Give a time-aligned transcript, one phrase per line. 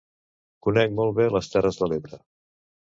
[0.69, 2.25] Conec molt bé les Terres de l'Ebre.